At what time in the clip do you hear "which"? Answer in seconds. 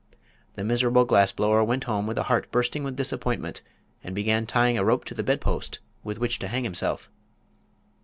6.13-6.39